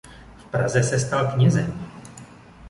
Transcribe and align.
V 0.37 0.45
Praze 0.45 0.83
se 0.83 0.99
stal 0.99 1.31
knězem. 1.31 1.85